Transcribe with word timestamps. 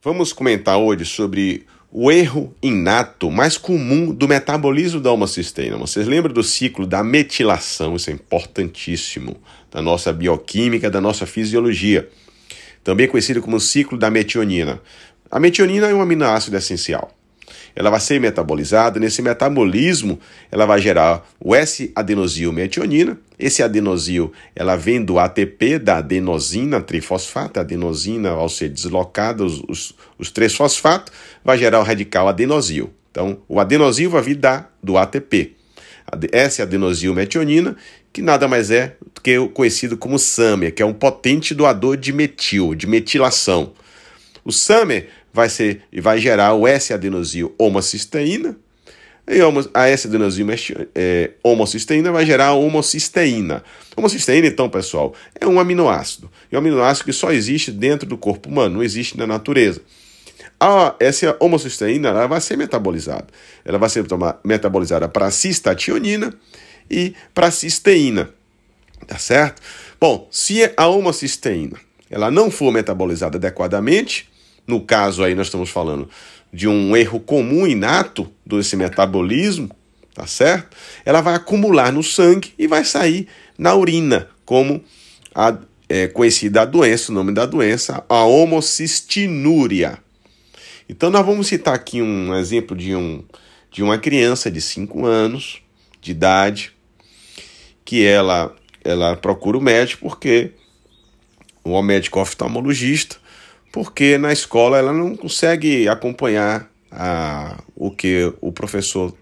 Vamos 0.00 0.32
comentar 0.32 0.78
hoje 0.78 1.04
sobre 1.04 1.66
o 1.90 2.08
erro 2.12 2.54
inato 2.62 3.32
mais 3.32 3.58
comum 3.58 4.14
do 4.14 4.28
metabolismo 4.28 5.00
da 5.00 5.10
homocisteína. 5.10 5.76
Vocês 5.76 6.06
lembram 6.06 6.32
do 6.32 6.42
ciclo 6.44 6.86
da 6.86 7.02
metilação? 7.02 7.96
Isso 7.96 8.08
é 8.08 8.12
importantíssimo 8.12 9.36
da 9.72 9.82
nossa 9.82 10.12
bioquímica, 10.12 10.88
da 10.88 11.00
nossa 11.00 11.26
fisiologia. 11.26 12.08
Também 12.84 13.08
conhecido 13.08 13.42
como 13.42 13.58
ciclo 13.58 13.98
da 13.98 14.08
metionina. 14.08 14.80
A 15.28 15.40
metionina 15.40 15.88
é 15.88 15.94
um 15.94 16.00
aminoácido 16.00 16.56
essencial 16.56 17.12
ela 17.78 17.90
vai 17.90 18.00
ser 18.00 18.20
metabolizada. 18.20 18.98
Nesse 18.98 19.22
metabolismo, 19.22 20.18
ela 20.50 20.66
vai 20.66 20.80
gerar 20.80 21.24
o 21.38 21.54
S-adenosilmetionina. 21.54 23.16
Esse 23.38 23.62
adenosil, 23.62 24.32
ela 24.54 24.74
vem 24.74 25.02
do 25.02 25.18
ATP 25.18 25.78
da 25.78 25.98
adenosina 25.98 26.80
trifosfato. 26.80 27.60
A 27.60 27.62
adenosina, 27.62 28.30
ao 28.30 28.48
ser 28.48 28.68
deslocada, 28.68 29.44
os, 29.44 29.62
os, 29.68 29.94
os 30.18 30.30
três 30.30 30.54
fosfatos, 30.54 31.12
vai 31.44 31.56
gerar 31.56 31.78
o 31.78 31.84
radical 31.84 32.28
adenosil. 32.28 32.90
Então, 33.10 33.38
o 33.48 33.60
adenosil 33.60 34.10
vai 34.10 34.22
vir 34.22 34.36
da, 34.36 34.68
do 34.82 34.98
ATP. 34.98 35.52
Essa 36.32 36.62
adenosilmetionina, 36.62 37.76
que 38.12 38.22
nada 38.22 38.48
mais 38.48 38.70
é 38.70 38.96
do 39.14 39.20
que 39.20 39.38
o 39.38 39.48
conhecido 39.48 39.96
como 39.96 40.18
SAMer, 40.18 40.74
que 40.74 40.82
é 40.82 40.86
um 40.86 40.94
potente 40.94 41.54
doador 41.54 41.96
de 41.96 42.12
metil, 42.12 42.74
de 42.74 42.86
metilação. 42.86 43.72
O 44.44 44.50
SAMer 44.50 45.08
vai 45.32 45.48
ser 45.48 45.82
vai 46.00 46.18
gerar 46.18 46.54
o 46.54 46.66
S-adenosil 46.66 47.54
homocisteína, 47.58 48.56
e 49.28 49.40
a 49.74 49.88
S-adenosil 49.88 50.46
é, 50.94 51.32
homocisteína 51.42 52.10
vai 52.10 52.24
gerar 52.24 52.54
homocisteína. 52.54 53.62
Homocisteína, 53.94 54.46
então, 54.46 54.70
pessoal, 54.70 55.14
é 55.38 55.46
um 55.46 55.60
aminoácido. 55.60 56.30
E 56.50 56.56
um 56.56 56.58
aminoácido 56.58 57.04
que 57.04 57.12
só 57.12 57.30
existe 57.30 57.70
dentro 57.70 58.08
do 58.08 58.16
corpo 58.16 58.48
humano, 58.48 58.76
não 58.76 58.82
existe 58.82 59.18
na 59.18 59.26
natureza. 59.26 59.82
A, 60.58 60.94
essa 60.98 61.36
homocisteína 61.38 62.08
ela 62.08 62.26
vai 62.26 62.40
ser 62.40 62.56
metabolizada. 62.56 63.26
Ela 63.64 63.76
vai 63.76 63.90
ser 63.90 64.04
metabolizada 64.42 65.08
para 65.08 65.30
cistationina 65.30 66.32
e 66.90 67.14
para 67.34 67.50
cisteína. 67.50 68.30
Tá 69.06 69.18
certo? 69.18 69.60
Bom, 70.00 70.26
se 70.30 70.72
a 70.76 70.86
homocisteína 70.86 71.76
ela 72.10 72.30
não 72.30 72.50
for 72.50 72.72
metabolizada 72.72 73.36
adequadamente, 73.36 74.28
no 74.66 74.80
caso 74.80 75.22
aí 75.22 75.34
nós 75.34 75.48
estamos 75.48 75.70
falando 75.70 76.08
de 76.52 76.66
um 76.68 76.96
erro 76.96 77.20
comum 77.20 77.66
inato 77.66 78.30
desse 78.44 78.76
metabolismo, 78.76 79.70
tá 80.14 80.26
certo? 80.26 80.76
Ela 81.04 81.20
vai 81.20 81.34
acumular 81.34 81.92
no 81.92 82.02
sangue 82.02 82.52
e 82.58 82.66
vai 82.66 82.84
sair 82.84 83.28
na 83.56 83.74
urina, 83.74 84.28
como 84.44 84.82
a 85.34 85.58
é, 85.88 86.06
conhecida 86.06 86.62
a 86.62 86.64
doença, 86.64 87.10
o 87.10 87.14
nome 87.14 87.32
da 87.32 87.46
doença, 87.46 88.04
a 88.08 88.24
homocistinúria. 88.24 89.98
Então 90.88 91.10
nós 91.10 91.24
vamos 91.24 91.46
citar 91.46 91.74
aqui 91.74 92.02
um 92.02 92.34
exemplo 92.34 92.76
de, 92.76 92.94
um, 92.94 93.22
de 93.70 93.82
uma 93.82 93.98
criança 93.98 94.50
de 94.50 94.60
5 94.60 95.06
anos 95.06 95.62
de 96.00 96.10
idade 96.10 96.72
que 97.84 98.04
ela, 98.04 98.54
ela 98.84 99.16
procura 99.16 99.56
o 99.56 99.62
médico 99.62 100.02
porque 100.08 100.52
o 101.64 101.80
médico 101.82 102.20
oftalmologista 102.20 103.16
porque 103.72 104.18
na 104.18 104.32
escola 104.32 104.78
ela 104.78 104.92
não 104.92 105.16
consegue 105.16 105.88
acompanhar 105.88 106.70
a, 106.90 107.62
o 107.76 107.90
que 107.90 108.32
o 108.40 108.52
professor 108.52 109.14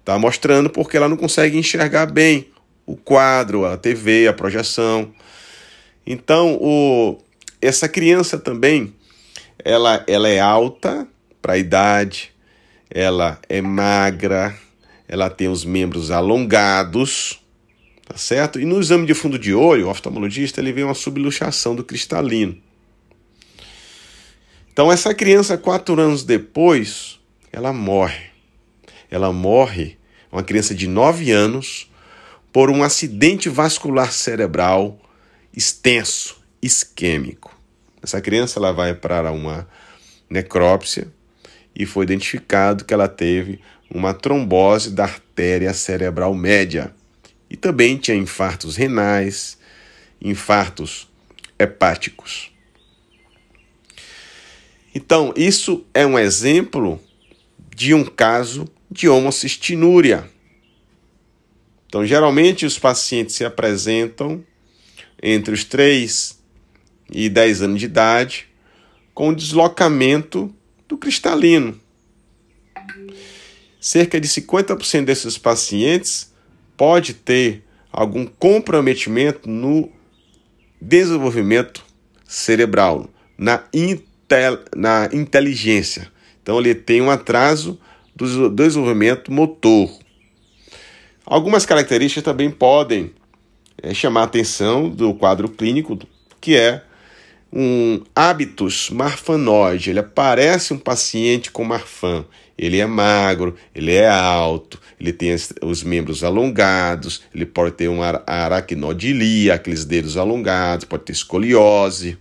está 0.00 0.18
mostrando, 0.18 0.68
porque 0.68 0.96
ela 0.96 1.08
não 1.08 1.16
consegue 1.16 1.56
enxergar 1.56 2.06
bem 2.06 2.48
o 2.84 2.96
quadro, 2.96 3.64
a 3.64 3.76
TV, 3.76 4.26
a 4.26 4.32
projeção. 4.32 5.12
Então, 6.06 6.58
o, 6.60 7.18
essa 7.60 7.88
criança 7.88 8.36
também, 8.36 8.92
ela, 9.64 10.04
ela 10.08 10.28
é 10.28 10.40
alta 10.40 11.06
para 11.40 11.54
a 11.54 11.58
idade, 11.58 12.32
ela 12.90 13.38
é 13.48 13.62
magra, 13.62 14.54
ela 15.08 15.30
tem 15.30 15.48
os 15.48 15.64
membros 15.64 16.10
alongados, 16.10 17.40
tá 18.06 18.16
certo? 18.16 18.58
E 18.58 18.64
no 18.64 18.80
exame 18.80 19.06
de 19.06 19.14
fundo 19.14 19.38
de 19.38 19.54
olho, 19.54 19.86
o 19.86 19.90
oftalmologista 19.90 20.60
ele 20.60 20.72
vê 20.72 20.82
uma 20.82 20.94
subluxação 20.94 21.76
do 21.76 21.84
cristalino. 21.84 22.56
Então, 24.72 24.90
essa 24.90 25.14
criança, 25.14 25.58
quatro 25.58 26.00
anos 26.00 26.24
depois, 26.24 27.20
ela 27.52 27.72
morre. 27.72 28.30
Ela 29.10 29.30
morre, 29.30 29.98
uma 30.30 30.42
criança 30.42 30.74
de 30.74 30.86
nove 30.86 31.30
anos, 31.30 31.90
por 32.50 32.70
um 32.70 32.82
acidente 32.82 33.50
vascular 33.50 34.12
cerebral 34.12 34.98
extenso, 35.54 36.42
isquêmico. 36.62 37.54
Essa 38.02 38.20
criança 38.20 38.58
ela 38.58 38.72
vai 38.72 38.94
para 38.94 39.30
uma 39.30 39.68
necrópsia 40.28 41.08
e 41.74 41.84
foi 41.84 42.04
identificado 42.04 42.84
que 42.84 42.94
ela 42.94 43.08
teve 43.08 43.60
uma 43.90 44.14
trombose 44.14 44.90
da 44.90 45.04
artéria 45.04 45.74
cerebral 45.74 46.34
média 46.34 46.94
e 47.50 47.56
também 47.56 47.98
tinha 47.98 48.16
infartos 48.16 48.76
renais, 48.76 49.58
infartos 50.20 51.08
hepáticos. 51.58 52.51
Então, 54.94 55.32
isso 55.36 55.84
é 55.94 56.06
um 56.06 56.18
exemplo 56.18 57.00
de 57.74 57.94
um 57.94 58.04
caso 58.04 58.66
de 58.90 59.08
homocistinúria. 59.08 60.30
Então, 61.86 62.04
geralmente 62.04 62.66
os 62.66 62.78
pacientes 62.78 63.34
se 63.34 63.44
apresentam 63.44 64.44
entre 65.22 65.54
os 65.54 65.64
3 65.64 66.38
e 67.10 67.28
10 67.28 67.62
anos 67.62 67.80
de 67.80 67.86
idade 67.86 68.48
com 69.14 69.32
deslocamento 69.32 70.54
do 70.88 70.96
cristalino. 70.96 71.78
Cerca 73.80 74.20
de 74.20 74.28
50% 74.28 75.04
desses 75.04 75.36
pacientes 75.36 76.32
pode 76.76 77.14
ter 77.14 77.64
algum 77.90 78.26
comprometimento 78.26 79.48
no 79.48 79.90
desenvolvimento 80.80 81.84
cerebral, 82.26 83.08
na 83.36 83.64
na 84.76 85.08
inteligência. 85.12 86.10
Então 86.42 86.58
ele 86.58 86.74
tem 86.74 87.00
um 87.00 87.10
atraso 87.10 87.78
do 88.14 88.50
desenvolvimento 88.50 89.32
motor. 89.32 89.90
Algumas 91.24 91.64
características 91.64 92.24
também 92.24 92.50
podem 92.50 93.12
é, 93.82 93.94
chamar 93.94 94.22
a 94.22 94.24
atenção 94.24 94.88
do 94.88 95.14
quadro 95.14 95.48
clínico, 95.48 95.98
que 96.40 96.56
é 96.56 96.82
um 97.52 98.02
hábitos 98.14 98.90
marfanoide. 98.90 99.90
Ele 99.90 100.02
parece 100.02 100.72
um 100.72 100.78
paciente 100.78 101.50
com 101.50 101.64
marfan. 101.64 102.24
Ele 102.56 102.78
é 102.78 102.86
magro, 102.86 103.56
ele 103.74 103.92
é 103.92 104.08
alto, 104.08 104.80
ele 105.00 105.12
tem 105.12 105.34
os 105.62 105.82
membros 105.82 106.22
alongados, 106.22 107.22
ele 107.34 107.46
pode 107.46 107.72
ter 107.72 107.88
uma 107.88 108.22
aracnodilia, 108.26 109.54
aqueles 109.54 109.84
dedos 109.84 110.16
alongados, 110.16 110.84
pode 110.84 111.04
ter 111.04 111.12
escoliose. 111.12 112.18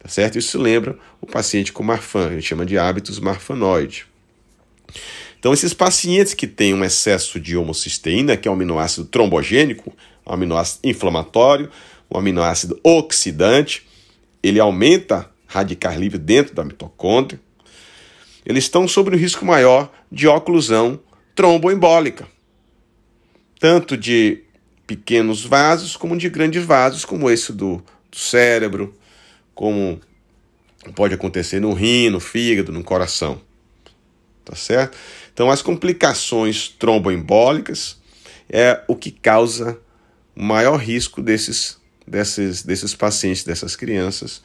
Tá 0.00 0.08
certo? 0.08 0.38
Isso 0.38 0.58
lembra 0.58 0.98
o 1.20 1.26
paciente 1.26 1.72
com 1.72 1.82
Marfan, 1.82 2.28
a 2.28 2.30
gente 2.32 2.46
chama 2.46 2.64
de 2.64 2.78
hábitos 2.78 3.20
marfanoide. 3.20 4.06
Então, 5.38 5.52
esses 5.52 5.72
pacientes 5.72 6.34
que 6.34 6.46
têm 6.46 6.74
um 6.74 6.84
excesso 6.84 7.38
de 7.38 7.56
homocisteína, 7.56 8.36
que 8.36 8.48
é 8.48 8.50
um 8.50 8.54
aminoácido 8.54 9.06
trombogênico, 9.06 9.94
um 10.26 10.32
aminoácido 10.32 10.80
inflamatório, 10.88 11.70
um 12.10 12.18
aminoácido 12.18 12.80
oxidante, 12.82 13.86
ele 14.42 14.58
aumenta 14.58 15.30
radical 15.46 15.94
livre 15.94 16.18
dentro 16.18 16.54
da 16.54 16.64
mitocôndria, 16.64 17.40
eles 18.44 18.64
estão 18.64 18.88
sob 18.88 19.14
um 19.14 19.18
risco 19.18 19.44
maior 19.44 19.92
de 20.10 20.26
oclusão 20.26 20.98
tromboembólica, 21.34 22.26
tanto 23.58 23.96
de 23.96 24.42
pequenos 24.86 25.44
vasos 25.44 25.96
como 25.96 26.16
de 26.16 26.28
grandes 26.28 26.64
vasos, 26.64 27.04
como 27.04 27.30
esse 27.30 27.52
do, 27.52 27.82
do 28.10 28.16
cérebro, 28.16 28.94
como 29.60 30.00
pode 30.94 31.12
acontecer 31.12 31.60
no 31.60 31.74
rim, 31.74 32.08
no 32.08 32.18
fígado, 32.18 32.72
no 32.72 32.82
coração. 32.82 33.42
Tá 34.42 34.56
certo? 34.56 34.96
Então, 35.34 35.50
as 35.50 35.60
complicações 35.60 36.70
tromboembólicas 36.70 38.00
é 38.48 38.82
o 38.88 38.96
que 38.96 39.10
causa 39.10 39.78
o 40.34 40.42
maior 40.42 40.78
risco 40.78 41.20
desses, 41.20 41.78
desses, 42.06 42.62
desses 42.62 42.94
pacientes, 42.94 43.44
dessas 43.44 43.76
crianças, 43.76 44.42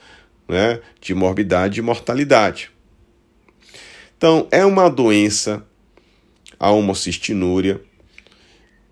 né, 0.49 0.81
de 0.99 1.15
morbidade 1.15 1.79
e 1.79 1.81
mortalidade. 1.81 2.69
Então, 4.17 4.49
é 4.51 4.65
uma 4.65 4.89
doença, 4.89 5.65
a 6.59 6.71
homocistinúria, 6.71 7.79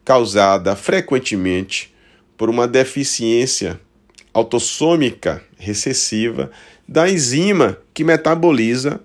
causada 0.06 0.74
frequentemente 0.74 1.94
por 2.38 2.50
uma 2.50 2.66
deficiência 2.66 3.78
autossômica 4.34 5.44
recessiva 5.58 6.50
da 6.88 7.10
enzima 7.10 7.78
que 7.94 8.04
metaboliza 8.04 9.00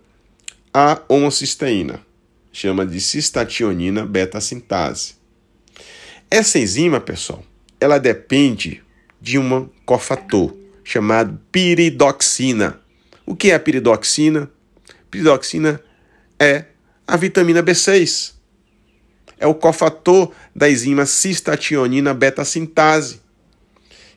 a 0.73 1.01
homocisteína, 1.09 2.01
chama 2.53 2.87
de 2.87 3.01
cistationina 3.01 4.05
beta-sintase. 4.05 5.15
Essa 6.31 6.59
enzima, 6.59 7.01
pessoal, 7.01 7.43
ela 7.81 7.99
depende 7.99 8.83
de 9.21 9.39
um 9.39 9.69
cofator 9.85 10.55
chamado 10.85 11.39
piridoxina. 11.51 12.81
O 13.25 13.35
que 13.35 13.51
é 13.51 13.55
a 13.55 13.61
piridoxina? 13.61 14.51
Piridoxina 15.11 15.81
é 16.39 16.65
a 17.07 17.17
vitamina 17.17 17.63
B6. 17.63 18.35
É 19.39 19.47
o 19.47 19.55
cofator 19.55 20.33
da 20.55 20.69
enzima 20.69 21.07
cistationina 21.07 22.13
beta-sintase, 22.13 23.21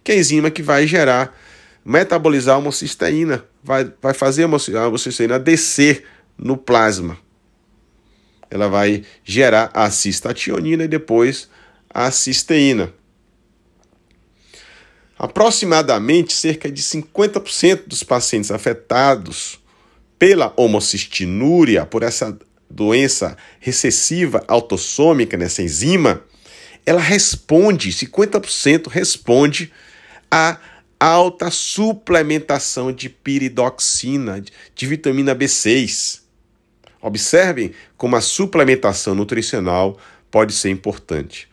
que 0.03 0.11
é 0.11 0.15
a 0.15 0.17
enzima 0.17 0.51
que 0.51 0.61
vai 0.61 0.87
gerar, 0.87 1.37
metabolizar 1.83 2.55
a 2.55 2.57
homocisteína, 2.59 3.43
vai, 3.63 3.91
vai 4.01 4.13
fazer 4.13 4.43
a 4.43 4.87
homocisteína 4.87 5.39
descer 5.39 6.05
no 6.37 6.57
plasma. 6.57 7.17
Ela 8.49 8.67
vai 8.67 9.03
gerar 9.23 9.71
a 9.73 9.89
cistationina 9.89 10.83
e 10.83 10.87
depois 10.87 11.49
a 11.89 12.11
cisteína. 12.11 12.93
Aproximadamente 15.17 16.33
cerca 16.33 16.71
de 16.71 16.81
50% 16.81 17.83
dos 17.87 18.03
pacientes 18.03 18.51
afetados 18.51 19.59
pela 20.17 20.51
homocistinúria, 20.57 21.85
por 21.85 22.03
essa 22.03 22.37
doença 22.69 23.37
recessiva 23.59 24.43
autossômica 24.47 25.37
nessa 25.37 25.61
enzima, 25.61 26.23
ela 26.85 27.01
responde, 27.01 27.91
50% 27.91 28.87
responde 28.87 29.71
a 30.31 30.57
alta 30.97 31.51
suplementação 31.51 32.91
de 32.91 33.09
piridoxina, 33.09 34.41
de 34.73 34.87
vitamina 34.87 35.35
B6. 35.35 36.21
Observem 37.01 37.73
como 37.97 38.15
a 38.15 38.21
suplementação 38.21 39.13
nutricional 39.13 39.99
pode 40.29 40.53
ser 40.53 40.69
importante. 40.69 41.49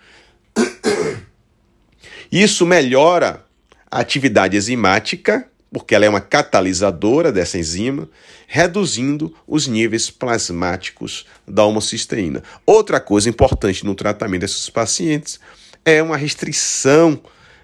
Isso 2.30 2.66
melhora 2.66 3.44
a 3.90 4.00
atividade 4.00 4.56
enzimática, 4.56 5.48
porque 5.72 5.94
ela 5.94 6.04
é 6.04 6.08
uma 6.08 6.20
catalisadora 6.20 7.32
dessa 7.32 7.58
enzima, 7.58 8.08
reduzindo 8.46 9.34
os 9.46 9.66
níveis 9.66 10.10
plasmáticos 10.10 11.26
da 11.46 11.64
homocisteína. 11.64 12.42
Outra 12.66 13.00
coisa 13.00 13.30
importante 13.30 13.84
no 13.84 13.94
tratamento 13.94 14.42
desses 14.42 14.68
pacientes 14.68 15.40
é 15.84 16.02
uma 16.02 16.18
restrição 16.18 17.20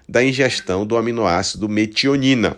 da 0.07 0.23
ingestão 0.23 0.85
do 0.85 0.97
aminoácido 0.97 1.67
metionina. 1.67 2.57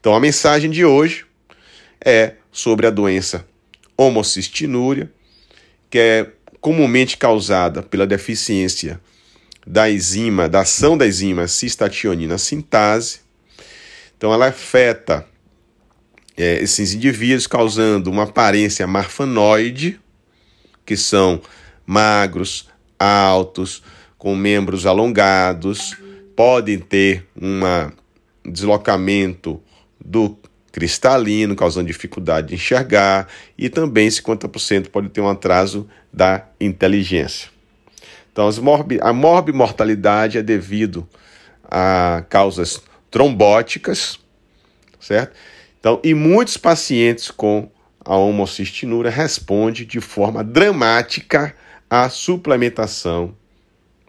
Então 0.00 0.14
a 0.14 0.20
mensagem 0.20 0.70
de 0.70 0.84
hoje 0.84 1.26
é 2.04 2.34
sobre 2.52 2.86
a 2.86 2.90
doença 2.90 3.46
homocistinúria, 3.96 5.10
que 5.90 5.98
é 5.98 6.32
comumente 6.60 7.16
causada 7.16 7.82
pela 7.82 8.06
deficiência 8.06 9.00
da 9.66 9.90
enzima, 9.90 10.48
da 10.48 10.60
ação 10.60 10.96
da 10.96 11.06
enzima 11.06 11.46
cistationina 11.46 12.38
sintase. 12.38 13.20
Então, 14.16 14.32
ela 14.32 14.48
afeta 14.48 15.26
é, 16.36 16.62
esses 16.62 16.94
indivíduos, 16.94 17.46
causando 17.46 18.10
uma 18.10 18.24
aparência 18.24 18.86
marfanoide, 18.86 20.00
que 20.86 20.96
são 20.96 21.40
magros, 21.86 22.68
altos, 22.98 23.82
com 24.18 24.34
membros 24.34 24.84
alongados, 24.84 25.96
podem 26.36 26.78
ter 26.78 27.26
um 27.40 27.60
deslocamento 28.44 29.62
do 30.04 30.36
cristalino, 30.72 31.56
causando 31.56 31.86
dificuldade 31.86 32.48
de 32.48 32.54
enxergar, 32.54 33.28
e 33.56 33.68
também 33.68 34.08
50% 34.08 34.88
pode 34.88 35.08
ter 35.08 35.20
um 35.20 35.28
atraso 35.28 35.88
da 36.12 36.46
inteligência. 36.60 37.48
Então, 38.32 38.48
a 39.00 39.12
morbimortalidade 39.12 40.38
é 40.38 40.42
devido 40.42 41.08
a 41.64 42.24
causas 42.28 42.80
trombóticas, 43.10 44.18
certo? 45.00 45.34
Então, 45.80 46.00
e 46.04 46.14
muitos 46.14 46.56
pacientes 46.56 47.30
com 47.30 47.70
a 48.04 48.16
homocistinúria 48.16 49.10
respondem 49.10 49.86
de 49.86 50.00
forma 50.00 50.44
dramática 50.44 51.54
à 51.90 52.08
suplementação 52.08 53.34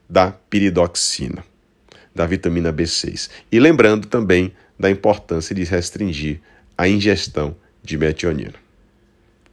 da 0.09 0.31
piridoxina, 0.31 1.45
da 2.13 2.25
vitamina 2.25 2.73
B6. 2.73 3.29
E 3.51 3.59
lembrando 3.59 4.07
também 4.07 4.53
da 4.77 4.89
importância 4.89 5.55
de 5.55 5.63
restringir 5.63 6.41
a 6.77 6.87
ingestão 6.87 7.55
de 7.83 7.97
metionina. 7.97 8.55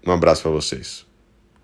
Um 0.06 0.12
abraço 0.12 0.43
para 0.43 0.50
vocês. 0.50 1.06